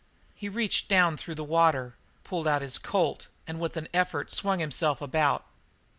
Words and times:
He 0.33 0.49
reached 0.49 0.89
down 0.89 1.15
through 1.15 1.35
the 1.35 1.43
water, 1.43 1.93
pulled 2.23 2.47
out 2.47 2.63
the 2.63 2.79
colt, 2.81 3.27
and 3.45 3.59
with 3.59 3.77
an 3.77 3.87
effort 3.93 4.31
swung 4.31 4.57
himself 4.57 4.99
about. 4.99 5.45